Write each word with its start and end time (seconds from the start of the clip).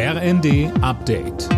RND 0.00 0.70
Update. 0.80 1.48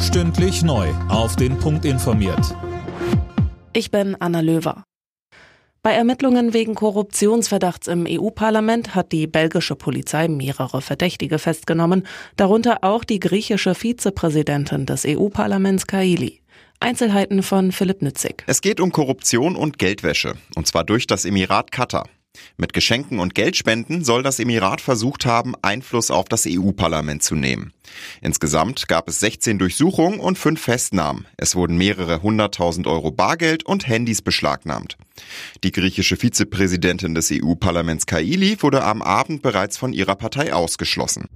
Stündlich 0.00 0.62
neu. 0.62 0.88
Auf 1.10 1.36
den 1.36 1.58
Punkt 1.58 1.84
informiert. 1.84 2.56
Ich 3.74 3.90
bin 3.90 4.16
Anna 4.20 4.40
Löwer. 4.40 4.84
Bei 5.82 5.92
Ermittlungen 5.92 6.54
wegen 6.54 6.74
Korruptionsverdachts 6.74 7.88
im 7.88 8.06
EU-Parlament 8.08 8.94
hat 8.94 9.12
die 9.12 9.26
belgische 9.26 9.76
Polizei 9.76 10.28
mehrere 10.28 10.80
Verdächtige 10.80 11.38
festgenommen, 11.38 12.06
darunter 12.36 12.78
auch 12.80 13.04
die 13.04 13.20
griechische 13.20 13.74
Vizepräsidentin 13.74 14.86
des 14.86 15.04
EU-Parlaments 15.06 15.86
Kaili. 15.86 16.40
Einzelheiten 16.80 17.42
von 17.42 17.70
Philipp 17.70 18.00
Nützig. 18.00 18.44
Es 18.46 18.62
geht 18.62 18.80
um 18.80 18.92
Korruption 18.92 19.56
und 19.56 19.78
Geldwäsche, 19.78 20.36
und 20.56 20.66
zwar 20.66 20.84
durch 20.84 21.06
das 21.06 21.26
Emirat 21.26 21.70
Katar. 21.70 22.08
Mit 22.56 22.72
Geschenken 22.72 23.18
und 23.18 23.34
Geldspenden 23.34 24.04
soll 24.04 24.22
das 24.22 24.38
Emirat 24.38 24.80
versucht 24.80 25.26
haben, 25.26 25.54
Einfluss 25.62 26.10
auf 26.10 26.28
das 26.28 26.46
EU-Parlament 26.46 27.22
zu 27.22 27.34
nehmen. 27.34 27.72
Insgesamt 28.20 28.86
gab 28.86 29.08
es 29.08 29.20
16 29.20 29.58
Durchsuchungen 29.58 30.20
und 30.20 30.38
5 30.38 30.60
Festnahmen. 30.60 31.26
Es 31.36 31.56
wurden 31.56 31.76
mehrere 31.76 32.22
hunderttausend 32.22 32.86
Euro 32.86 33.10
Bargeld 33.10 33.64
und 33.64 33.88
Handys 33.88 34.22
beschlagnahmt. 34.22 34.96
Die 35.64 35.72
griechische 35.72 36.16
Vizepräsidentin 36.16 37.14
des 37.14 37.30
EU-Parlaments 37.32 38.06
Kaili 38.06 38.56
wurde 38.60 38.84
am 38.84 39.02
Abend 39.02 39.42
bereits 39.42 39.76
von 39.76 39.92
ihrer 39.92 40.14
Partei 40.14 40.52
ausgeschlossen. 40.52 41.26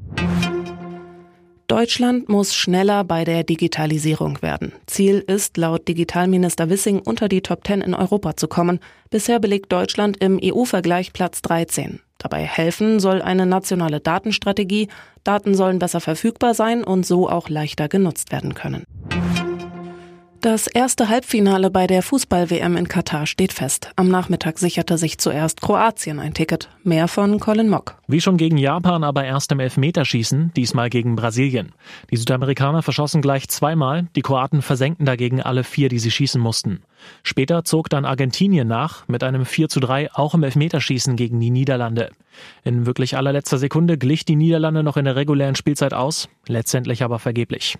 Deutschland 1.66 2.28
muss 2.28 2.54
schneller 2.54 3.04
bei 3.04 3.24
der 3.24 3.42
Digitalisierung 3.42 4.42
werden. 4.42 4.72
Ziel 4.86 5.24
ist 5.26 5.56
laut 5.56 5.88
Digitalminister 5.88 6.68
Wissing 6.68 6.98
unter 6.98 7.26
die 7.26 7.40
Top 7.40 7.66
10 7.66 7.80
in 7.80 7.94
Europa 7.94 8.36
zu 8.36 8.48
kommen. 8.48 8.80
Bisher 9.08 9.40
belegt 9.40 9.72
Deutschland 9.72 10.18
im 10.18 10.38
EU-Vergleich 10.42 11.14
Platz 11.14 11.40
13. 11.40 12.00
Dabei 12.18 12.42
helfen 12.42 13.00
soll 13.00 13.22
eine 13.22 13.46
nationale 13.46 14.00
Datenstrategie. 14.00 14.88
Daten 15.24 15.54
sollen 15.54 15.78
besser 15.78 16.00
verfügbar 16.00 16.52
sein 16.52 16.84
und 16.84 17.06
so 17.06 17.30
auch 17.30 17.48
leichter 17.48 17.88
genutzt 17.88 18.30
werden 18.30 18.52
können. 18.52 18.84
Das 20.44 20.66
erste 20.66 21.08
Halbfinale 21.08 21.70
bei 21.70 21.86
der 21.86 22.02
Fußball-WM 22.02 22.76
in 22.76 22.86
Katar 22.86 23.24
steht 23.24 23.54
fest. 23.54 23.92
Am 23.96 24.10
Nachmittag 24.10 24.58
sicherte 24.58 24.98
sich 24.98 25.16
zuerst 25.16 25.62
Kroatien 25.62 26.20
ein 26.20 26.34
Ticket. 26.34 26.68
Mehr 26.82 27.08
von 27.08 27.40
Colin 27.40 27.70
Mock. 27.70 27.96
Wie 28.08 28.20
schon 28.20 28.36
gegen 28.36 28.58
Japan, 28.58 29.04
aber 29.04 29.24
erst 29.24 29.52
im 29.52 29.60
Elfmeterschießen, 29.60 30.52
diesmal 30.54 30.90
gegen 30.90 31.16
Brasilien. 31.16 31.72
Die 32.10 32.18
Südamerikaner 32.18 32.82
verschossen 32.82 33.22
gleich 33.22 33.48
zweimal, 33.48 34.08
die 34.16 34.20
Kroaten 34.20 34.60
versenkten 34.60 35.06
dagegen 35.06 35.40
alle 35.40 35.64
vier, 35.64 35.88
die 35.88 35.98
sie 35.98 36.10
schießen 36.10 36.42
mussten. 36.42 36.82
Später 37.22 37.64
zog 37.64 37.88
dann 37.88 38.04
Argentinien 38.04 38.68
nach, 38.68 39.08
mit 39.08 39.24
einem 39.24 39.46
4 39.46 39.70
zu 39.70 39.80
3 39.80 40.12
auch 40.12 40.34
im 40.34 40.42
Elfmeterschießen 40.42 41.16
gegen 41.16 41.40
die 41.40 41.48
Niederlande. 41.48 42.10
In 42.64 42.84
wirklich 42.84 43.16
allerletzter 43.16 43.56
Sekunde 43.56 43.96
glich 43.96 44.26
die 44.26 44.36
Niederlande 44.36 44.82
noch 44.82 44.98
in 44.98 45.06
der 45.06 45.16
regulären 45.16 45.56
Spielzeit 45.56 45.94
aus, 45.94 46.28
letztendlich 46.46 47.02
aber 47.02 47.18
vergeblich. 47.18 47.78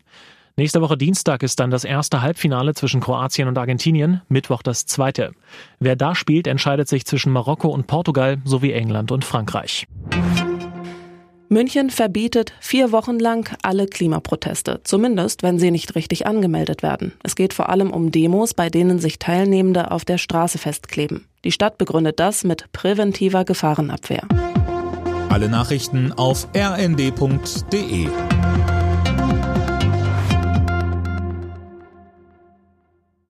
Nächste 0.57 0.81
Woche 0.81 0.97
Dienstag 0.97 1.43
ist 1.43 1.59
dann 1.59 1.73
das 1.73 1.83
erste 1.83 2.23
Halbfinale 2.23 2.75
zwischen 2.75 3.01
Kroatien 3.01 3.49
und 3.49 3.59
Argentinien, 3.59 4.23
Mittwoch 4.29 4.63
das 4.63 4.87
zweite. 4.87 5.33
Wer 5.81 5.97
da 5.97 6.15
spielt, 6.15 6.47
entscheidet 6.47 6.87
sich 6.87 7.05
zwischen 7.07 7.33
Marokko 7.33 7.69
und 7.71 7.89
Portugal 7.89 8.39
sowie 8.45 8.71
England 8.71 9.11
und 9.11 9.25
Frankreich. 9.25 9.89
München 11.49 11.91
verbietet 11.91 12.53
vier 12.61 12.93
Wochen 12.93 13.19
lang 13.19 13.57
alle 13.63 13.87
Klimaproteste, 13.87 14.81
zumindest 14.85 15.43
wenn 15.43 15.59
sie 15.59 15.73
nicht 15.73 15.97
richtig 15.97 16.29
angemeldet 16.29 16.85
werden. 16.85 17.15
Es 17.25 17.35
geht 17.35 17.53
vor 17.53 17.69
allem 17.69 17.91
um 17.91 18.13
Demos, 18.13 18.55
bei 18.55 18.71
denen 18.71 19.01
sich 19.01 19.19
Teilnehmende 19.19 19.91
auf 19.91 20.05
der 20.05 20.19
Straße 20.19 20.59
festkleben. 20.59 21.27
Die 21.43 21.53
Stadt 21.53 21.79
begründet 21.79 22.21
das 22.21 22.45
mit 22.45 22.71
präventiver 22.73 23.45
Gefahrenabwehr. 23.45 24.23
Alle 25.31 25.49
Nachrichten 25.49 26.13
auf 26.13 26.47
rnd.de 26.57 28.09